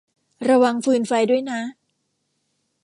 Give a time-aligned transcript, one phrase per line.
[0.49, 1.61] ระวังฟืนไฟด้วยนะ